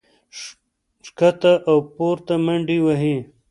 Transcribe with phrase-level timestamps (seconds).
[1.05, 3.17] ښکته او پورته منډې وهي